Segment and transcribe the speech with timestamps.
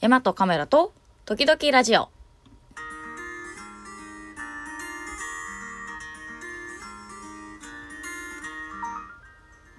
[0.00, 0.92] 山とカメラと
[1.24, 2.10] 時々ラジオ。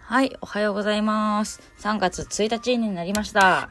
[0.01, 1.61] はい、おはようございます。
[1.77, 3.69] 3月1日になりました。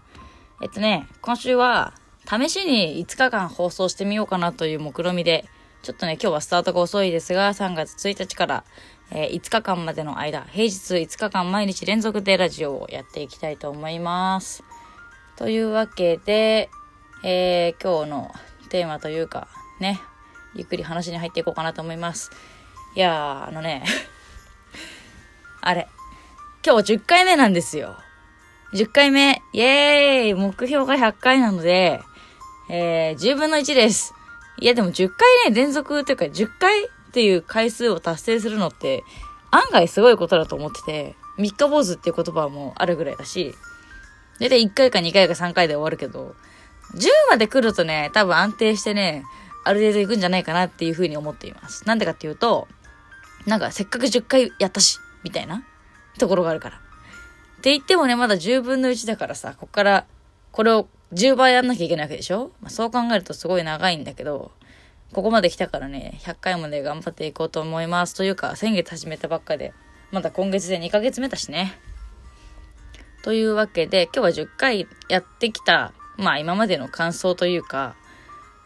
[0.62, 5.46] えっとね、今週は試しに5日間放送してみようかなという目論みで、
[5.82, 8.64] ちょっとね、今日はスタートが遅いですが、3月1日から、
[9.10, 14.62] えー5日間までの間、平日5日間毎日連続でラジオをやっていきたいと思います。
[15.36, 16.70] というわけで、
[17.22, 18.34] えー今日の
[18.70, 19.48] テーマというか、
[19.80, 20.00] ね、
[20.54, 22.30] ゆっくり話に入っていこうかなと思います。
[22.94, 23.84] いやー、あのね、
[25.60, 25.88] あれ、
[26.64, 27.96] 今日10回目なんですよ。
[28.72, 32.00] 10回目、イエーイ目標が100回なので、
[32.68, 34.14] えー、10分の1です。
[34.58, 39.04] いやでも10回ね、連続というか10回っていう回数を達成するのって
[39.50, 43.54] 案外すごいことだと思ってて、三日坊主っていう言葉もあるぐらいだし、
[44.40, 46.34] だいたい1回か2回か3回で終わるけど、
[46.94, 49.24] 10まで来るとね、多分安定してね、
[49.64, 51.86] ある程度いくんじゃないかなっていうふうに思っています。
[51.86, 52.68] なんでかっていうと、
[53.46, 55.64] なんかせっかく10回やったし、みたいな
[56.18, 56.76] ところがあるから。
[56.76, 56.80] っ
[57.62, 60.06] て言ってもね、まだ10分の1だからさ、こっから、
[60.52, 64.52] これを10倍やんなきゃいけないわけでしょ、まあ、そう考えるとすごい長いんだけど、
[65.12, 68.14] ここまで来たからね、100回まで頑張っていこうと思います。
[68.14, 69.72] というか、先月始めたばっかで、
[70.10, 71.78] まだ今月で2ヶ月目だしね。
[73.26, 77.96] というわけで、今日は10回やってきた、まあ今までの感想というか、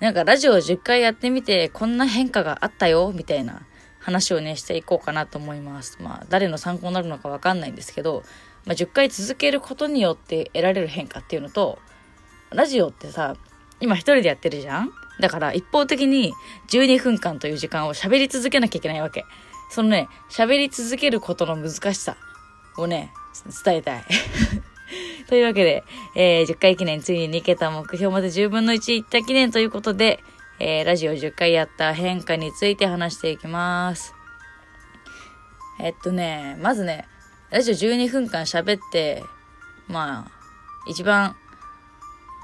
[0.01, 3.63] なんかラジオ10回やってみて、こんな変化があったよ、みたいな
[4.01, 5.97] 話をね、していこうかなと思います。
[6.03, 8.23] まあ誰の参考になるのかわかんないんですけど、
[8.67, 11.79] まあ10回続けることによって得られる変化っていうのと、
[12.51, 13.37] ラジオってさ、
[13.81, 14.91] 今一人でやってるじゃん？
[15.21, 16.35] だから一方的に
[16.69, 19.25] 12分間という時間を喋り続けなきゃいけないわけ。
[19.71, 22.19] そのね、喋り続けることの難しさ
[22.77, 23.11] をね、
[23.65, 24.05] 伝えたい。
[25.29, 25.85] というわけで、
[26.17, 30.23] えー10回記念ついに2桁目標まで10分の1いった記念ということで、
[30.59, 34.15] えーラジオ10回やった変化について話していきます。
[35.79, 37.07] えっとね、まずね、
[37.51, 39.25] ラジオ12分間喋って、
[39.89, 40.31] まあ、
[40.87, 41.37] 一番、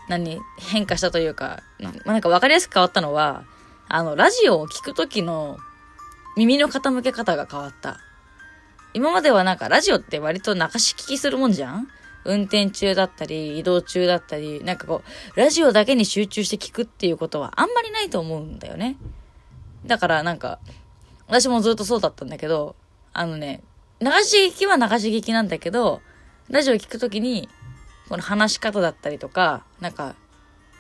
[0.09, 3.45] 何、変化したというか、まあなんか分かりやすく変わったのは、
[3.89, 5.59] あの、ラジオを聞くときの
[6.37, 8.01] 耳の傾け方が変わった。
[8.97, 11.87] 今まではなんかラジオって割と流し聞きするもんじゃん？
[12.25, 15.03] 運転中だったり、移動中だったり、なんかこ
[15.37, 18.97] う、ラジオだけに集中して聞くっていうことはあんまりないと思うんだよね。
[19.85, 20.61] だからなんか、
[21.29, 22.75] 私もずっとそうだったんだけど、
[23.13, 23.63] あのね、
[24.01, 26.01] 流し聞きは流し聞きなんだけど、
[26.49, 27.51] ラジオ聞くときに、
[28.09, 30.15] この話し方だったりとか、なんか、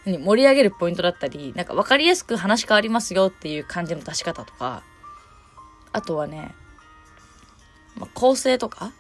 [0.06, 4.82] 盛り上げるポイントだったり、なんか分かりやすく話変わりますよっていう感じの出し方とか、
[5.92, 6.54] あとはね、
[7.96, 8.92] まあ、構成とか？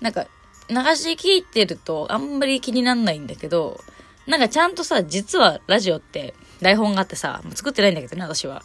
[0.00, 0.26] なんか、
[0.68, 3.80] 流し聞いてるとあんまり気になんないんだけど、
[4.26, 8.62] なんかちゃんとさ、実はラジオって台本があってさ、作ってないんだけどね、私は。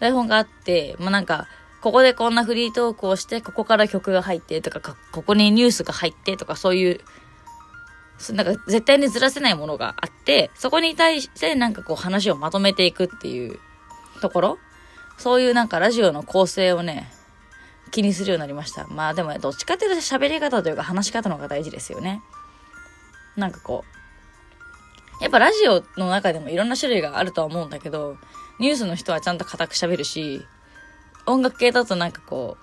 [0.00, 1.48] 台本があって、まあ、なんか、
[1.80, 7.00] ここでこんなフリートークをして、ここから曲が入ってとか、ここにニュースが入ってとか、そういう、
[8.32, 13.60] なんか絶対にずらせないものがあって、そこに対してなんかこう話をまとめていくっていう
[14.20, 14.58] ところ
[15.18, 17.12] そういうなんかラジオの構成をね、
[17.88, 18.86] 気にするようになりました。
[18.88, 22.22] まあでも、どっちかっていうと喋り方というか話し方の方が大事ですよね。
[23.36, 23.84] なんかこ
[25.20, 28.16] う、やっぱラジオの中でもいろんな種類があるとは思うんだけど、
[28.58, 30.44] ニュースの人はちゃんと固く喋るし、
[31.26, 32.56] 音楽系だとなんかこ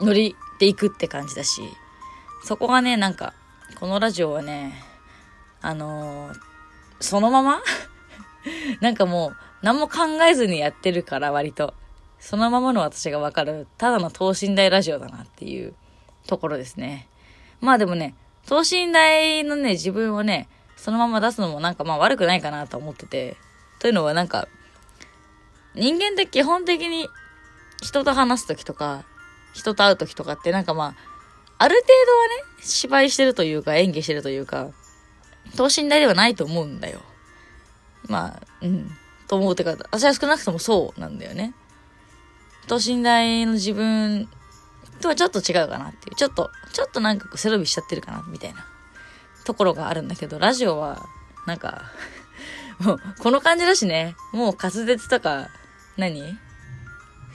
[0.00, 1.62] う、ノリでいくって感じだし、
[2.44, 3.32] そこがね、なんか、
[3.80, 4.82] このラジオはね、
[5.60, 6.54] あのー
[7.00, 7.60] そのまま？
[8.80, 11.74] なんかもう、何も考えずにやってるから、割と。
[12.24, 15.74] そのままの私がわかる、ただの等身大ラジオだなっていう
[16.26, 17.06] ところですね。
[17.60, 18.14] まあでもね、
[18.46, 23.36] 等身大のね、自分をね、そのまま出すのもなんかまあ悪くないかなと思ってて。
[23.78, 24.48] というのはなんか、
[25.74, 27.10] 人間って基本的に
[27.82, 29.04] 人と話すときとか、
[29.52, 30.94] 人と会うときとかってなんかまあ、
[31.58, 34.70] ある程度はね、芝居してるというか演技してるというか、
[35.58, 37.02] 等身大ではないと思うんだよ。
[38.08, 38.90] まあ、うん。
[39.28, 41.52] と思うてか、私は少なくともそうなんだよね。
[42.66, 44.28] 等身大の自分
[45.00, 46.16] とはちょっと違うかなっていう。
[46.16, 48.66] ちょっと、ちょっとなんか背伸びしちゃってるかな、みたいな
[49.44, 51.06] ところがあるんだけど、ラジオは、
[51.46, 51.82] なんか、
[52.80, 54.16] もう、この感じだしね。
[54.32, 55.48] もう滑舌とか、
[55.96, 56.38] 何？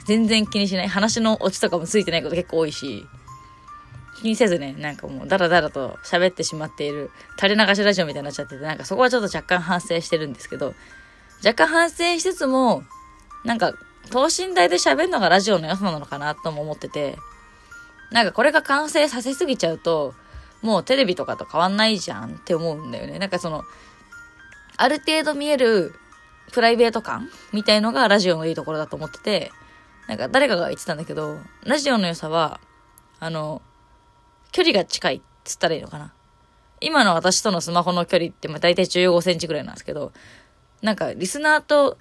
[0.06, 0.88] 全然気にしない。
[0.88, 3.06] 話のオチとかもついてないこと結構多いし、
[4.20, 7.10] 気にせずね、なんかもうダラダラと喋ってしまっている
[7.40, 10.74] 垂れ流しラジオみたいになっちゃってて、なんかそこはちょっと若干反省してるんですけど、
[11.44, 12.82] 若干反省しつつも、
[13.44, 13.72] なんか、
[14.10, 17.18] 等身大で喋るのがラジオの良さなのかなとも思ってて、
[18.10, 20.14] なんかこれが完成させすぎちゃうと、
[20.62, 23.18] もうテレビとかと変わんないじゃんって思うんだよね。
[23.18, 23.64] なんかその、
[24.76, 25.94] ある程度見える
[26.52, 29.52] プライベート感みたいのがラジオのいいところだと思ってて、
[30.08, 32.60] なんか誰かが言ってたんだけど、ラジオの良さは、
[33.20, 33.62] あの、
[34.50, 36.12] 距離が近いっつったらいいのかな。
[36.80, 40.12] 今の私とのスマホの距離って、まあ大体15センチぐらいなんですけど、
[40.82, 41.98] なんかリスナーと、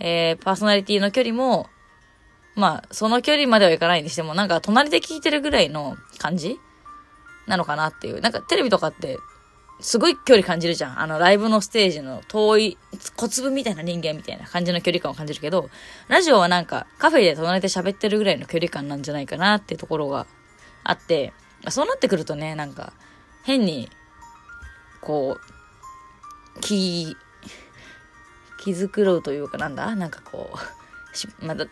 [0.00, 1.68] えー、パーソナリティの距離も、
[2.54, 6.58] まあ、その距離まではいかないにしても、なんか隣で聞いてるぐらいの感じ
[7.46, 8.20] なのかなっていう。
[8.20, 9.18] なんかテレビとかって、
[9.80, 11.00] すごい距離感じるじゃん。
[11.00, 12.78] あの、ライブのステージの遠い、
[13.16, 15.70] 小粒みたいな人間みたいな感じの距離感を感じるけど、
[16.08, 20.26] ラジオはなんかカフェで隣で喋ってるぐらいの距離感なんじゃないかなっていうところが
[20.82, 21.32] あって、
[21.68, 22.92] そうなってくるとね、なんか、
[23.44, 23.88] 変に、
[25.00, 27.16] こう、気、
[28.58, 29.94] 気繕うというかなんだ？
[29.94, 30.50] なんかこ
[31.12, 31.66] う、し、また、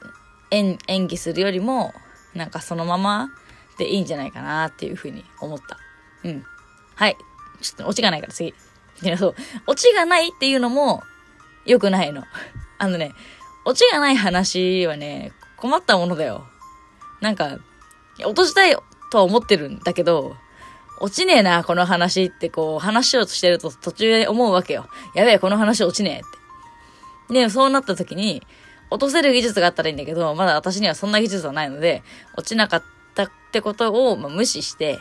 [0.51, 1.93] 演、演技するよりも、
[2.35, 3.31] なんかそのまま
[3.79, 5.79] でいいんじゃないかなっていうふうに思った。
[6.25, 6.45] うん。
[6.95, 7.17] はい。
[7.61, 8.51] ちょっとオチがないから次。
[8.51, 8.55] い
[9.07, 9.35] や、そう。
[9.67, 11.03] オチがないっていうのも
[11.65, 12.25] 良くないの。
[12.79, 13.13] あのね、
[13.65, 16.47] オチがない話はね、困ったものだよ。
[17.21, 17.59] なんか、
[18.21, 18.77] 落としたい
[19.11, 20.37] とは思ってるんだけど、
[21.01, 24.89] 落ちねえな、この話ってこう、話しようとしてると途中で思うわけよ。
[25.15, 26.27] やべえ、この話落ちねえって。
[27.31, 28.43] で、そうなった時に、
[28.91, 32.03] 落とせる技術があったらいいんだけど、まだ私にはそんな技術はないので、
[32.37, 32.83] 落ちなかっ
[33.15, 34.99] たってことを、まあ、無視して、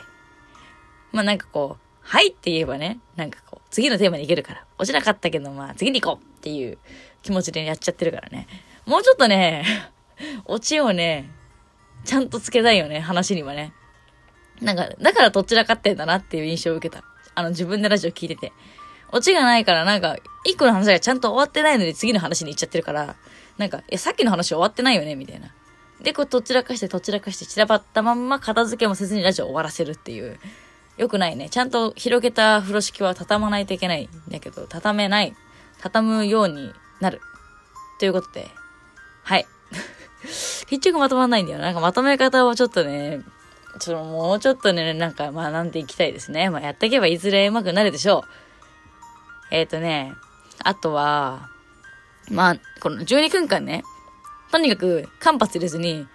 [1.12, 4.64] まあなんかこう、はいって言えばね、なんかこう、次のテーマに行けるから。
[4.78, 6.78] 落ちなかったけど、まあ、次に行こうっていう
[7.22, 8.46] 気持ちでやっちゃってるからね。
[8.86, 9.64] もうちょっとね、
[10.46, 11.28] オチをね、
[12.04, 13.72] ちゃんとつけたいよね、話にはね。
[14.60, 17.02] なんか、だからどちらかってんだなっていう印象を受けた。
[17.34, 18.52] あの、自分でラジオ聞いてて。
[19.12, 23.16] オチがないから、なんか、一個の話がちゃんと終わってないのに次の話に行っちゃってるから、
[23.58, 25.54] なんか、え、さっきの話終わってないよねみたいな。
[26.02, 30.38] で、こう、どちらかして、どちらかして、散らばったまんま片付けもせずにラジオ終わらせるっていう。
[30.96, 31.48] 良くないね。
[31.50, 35.34] ちゃんと広げた風呂敷は畳まないといけないんだけど、畳めない。
[35.80, 37.20] 畳むようになる。
[37.98, 38.48] ということで、
[39.22, 39.46] はい。
[40.68, 41.58] 結局まとまんないんだよ。
[41.58, 43.20] なんかまとめ方をちょっとね、
[43.78, 46.48] ちょっともうちょっとね、なんか学んでいきたいですね。
[46.50, 48.45] まあやっていけばいずれ上手くなるでしょう。
[49.50, 50.12] えっ、ー、とね、
[50.62, 51.48] あとは、
[52.30, 53.82] まあ、この12分間ね、
[54.50, 56.06] とにかく間髪入れずに、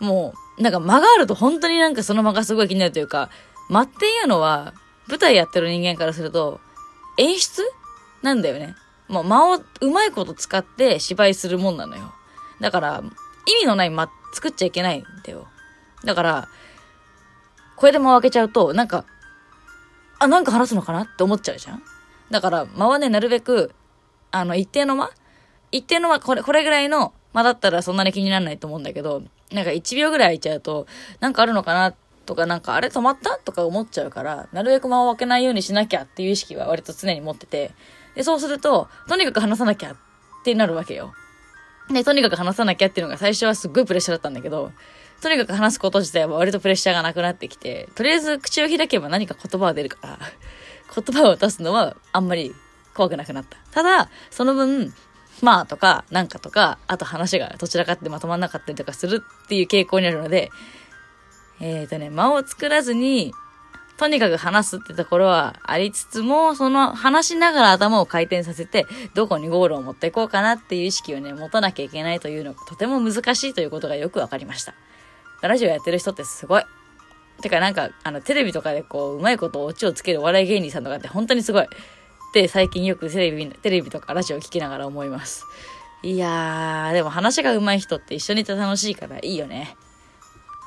[0.00, 3.30] もう、なんか間があると本当になんかその間がすごい気になるというか、
[3.68, 4.74] 間っていうのは、
[5.08, 6.60] 舞台やってる人間からすると、
[7.18, 7.62] 演出
[8.22, 8.74] なんだよね。
[9.08, 12.12] もう間をうまいこと使って芝居するもんなのよ。
[12.60, 13.02] だから、
[13.46, 15.46] 意味のない間作っちゃいけないんだよ。
[16.04, 16.48] だから、
[17.76, 19.04] これで間を開けちゃうと、なんか、
[20.18, 21.82] あ、なんか話すのかなって思っちゃうじゃん
[22.30, 23.74] だから、間はね、なるべく、
[24.30, 25.10] あの、一定の間？
[25.72, 30.86] 一定の間、これ、これぐらいの間だったらそんなに気にならないと思うんだけど、なんか1秒ぐらい空いちゃうと、
[31.20, 31.94] なんかあるのかな
[32.24, 37.72] とか、なんかあれ止まったとか思っちゃうから、なるべく間を開けないようにしなきゃっていう意識は割と常に持ってて、
[38.14, 39.96] で、そうすると、とにかく話さなきゃっ
[40.44, 41.12] てなるわけよ。
[41.90, 44.72] で、とにかく話さなきゃっていうのが最初はすっごいプレッシャーだったんだけど、
[45.22, 50.18] とにかく話すこと自体は割とプレッシャーがなくなってきて、とりあえず口を開けば何か言葉は出るから、
[50.94, 52.54] 言葉を出すのはあんまり
[52.94, 53.58] 怖くなくなった。
[53.72, 54.92] ただ、その分、
[55.42, 60.50] まあとか、なんかとか、あと話がどちらかってまとまんなかったりとかするっていう傾向にあるので、
[61.60, 63.32] えっ、ー、とね、間を作らずに、
[63.98, 74.74] とにかく話すってところはありつつも、その話しながら頭を回転させて、どこにゴールを持っていこうかなっていう意識をね、持たなきゃいけないというのがとても難しいということがよくわかりました。
[75.42, 76.62] ラジオやってる人ってすごい。
[77.42, 81.64] てかなんか、あの、テレビとかでこう、うまいことオチをつけるお笑い芸人さんとかって本当にすごい。
[81.64, 81.68] っ
[82.32, 85.44] て最近よくテレビ、テレビとかラジオ聞きながら思います。
[86.02, 89.76] いやー、でも話が上手い人って一緒にいて楽しいからいいよね。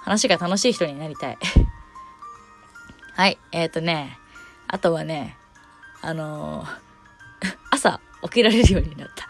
[0.04, 1.38] 話が楽しい人になりたい。
[3.14, 4.18] はい、えっ、ー、とね、
[4.68, 5.38] あとはね、
[6.02, 9.30] あのー、 朝起きられるようになった。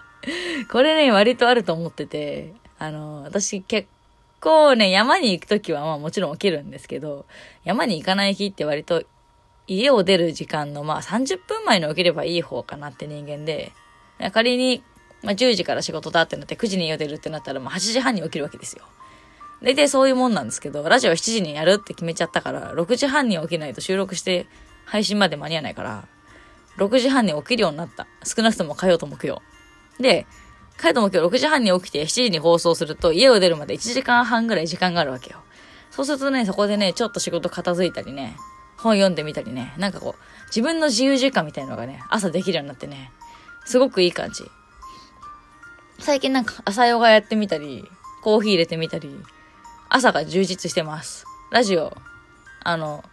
[0.72, 3.90] これね、割とあると思ってて、あのー、私結
[4.40, 7.26] 構ね、山に行くときはまあもちろん起きるんですけど、
[7.64, 9.04] 山に行かない日って割と
[9.68, 13.72] 家を出る時間のまあ30分前に起きればいい方かなって人間で、
[14.34, 14.84] 仮に、
[15.24, 18.84] まあ、10時から仕事だってなって9時に家を出るってなったらまあ8時半に起きるわけですよ。
[19.62, 24.48] 大体そういうもんなんですけど、ラジオ7時にやるって決めちゃったから、6時半に起きないと収録して
[24.86, 26.08] 配信まで間に合わないから、
[26.78, 28.08] 6時半に起きるようになった。
[28.24, 29.42] 少なくとも火曜と木曜。
[30.00, 30.26] で、
[30.82, 35.40] 火曜と木曜6時半に起きて7時に放送すると家を出るまで1時間半ぐらい時間があるわけよ。
[35.92, 38.38] そうするとね、そこでね、ちょっと仕事片付いたりね、
[38.78, 43.12] 本読んでみたりね、なんかこう、自分の自由時間みたいなのがね、朝できるようになってね、
[43.66, 44.46] すごくいい感じ。
[46.00, 47.84] 最近なんか朝ヨガやってみたり、
[48.24, 49.14] コーヒー入れてみたり、
[49.90, 51.26] 朝が充実してます。
[51.52, 51.94] ラジオ、
[52.64, 53.04] あの、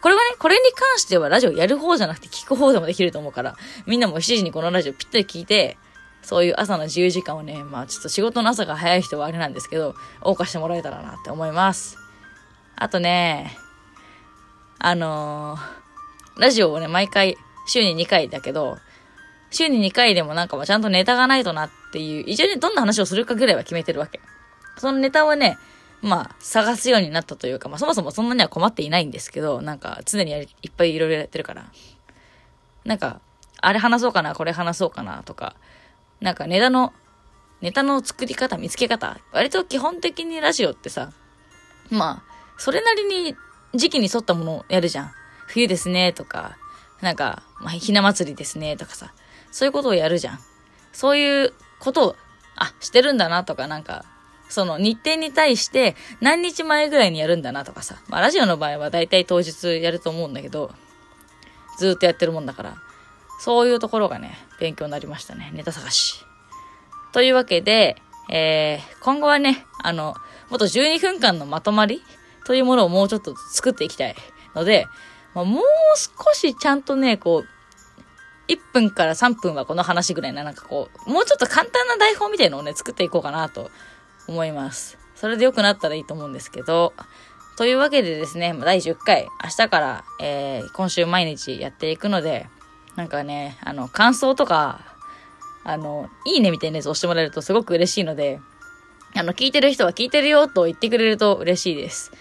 [0.00, 5.78] これはね、これに関してはラジオやる方じゃなくて聞く方でもできると思うから、みんなも7時にこのラジオぴったり聞いて、
[6.26, 11.98] そういう朝の自由時間をね、まあちょっと仕事の朝が早い人はあれなんですけど、謳歌してもらえたらなって思います。
[12.74, 13.56] あとね、
[14.80, 17.36] あのー、ラジオをね、毎回、
[17.68, 18.76] 週に2回だけど、
[19.52, 24.20] 週に2回でもなんかちゃんとネタがないとなっていう、一応ね、どんな話をするかぐらいは決めてるわけ。
[24.78, 25.58] そのネタはね、
[26.02, 31.70] まあ、探すようになったというか、まあ、そもそもそんなには困っていないんですけど、なんか、常にいっぱいいろいろやってるから。
[32.84, 33.20] なんか、
[33.60, 35.54] あれ話そうかな、これ話そうかな、とか、
[36.20, 36.92] なんかネタの、
[37.60, 41.12] ネタの作り方、見つけ方、割と基本的にラジオってさ、
[41.90, 43.36] まあ、それなりに
[43.74, 45.12] 時期に沿ったものをやるじゃん。
[45.46, 46.56] 冬ですね、とか、
[47.00, 49.12] なんか、まあ、ひな祭りですね、とかさ、
[49.50, 50.38] そういうことをやるじゃん。
[50.92, 52.16] そういうことを、
[52.56, 54.04] あ、してるんだなとか、なんか、
[54.48, 57.96] その日程に対して何日前ぐらいにやるんだなとかさ。
[58.08, 60.72] まあラジオの場合は大体当日やると思うんだけど、
[61.78, 62.76] ずっとやってるもんだから、
[63.38, 65.50] そういうところがね、勉強になりましたね。
[65.54, 66.24] ネタ探し。
[67.12, 67.96] というわけで、
[68.30, 70.14] えー、今後はね、あの、
[70.50, 72.02] もっと12分間のまとまり
[72.44, 74.14] というものをもうちょっと作っていきたい
[74.54, 74.86] ので、
[75.34, 75.64] まあ、もう
[75.96, 83.70] 少しちゃんとね、こう、1分から3分はこの話ぐらいな、なんかこう、もうちょっと簡単な台本みたいのをね、作っていこうかなと
[84.28, 84.98] 思います。
[85.14, 86.92] それで良くなったらいいと思うんですけど、
[87.56, 92.48] というわけでですね、第10回、明日から、えー、今週毎日やっていくので、
[92.96, 94.80] なんかね、あの、感想とか、
[95.64, 98.40] あの、いいねみたいなやつ押してもらえるとすごく嬉しいので、
[99.14, 102.12] あの、聞いてる人は聞いてるよと言ってくれると嬉しいです。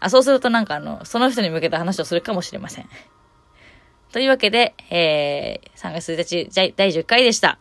[0.00, 2.88] あ、そうするとなんかあの、その人に向けた話をするかもしれません。
[4.12, 7.58] というわけで、えー、3月1日、第10回でした。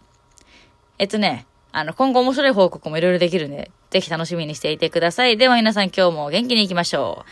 [0.98, 5.38] えっとね、あの、今後面白い報告もいろいろできるんで、ぜひ楽しみにしていてください。
[5.38, 7.30] では皆さん今日も元気に行きましょう。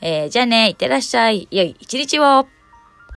[0.00, 1.46] えー、じゃあね、いってらっしゃい。
[1.50, 2.46] 良い一日を。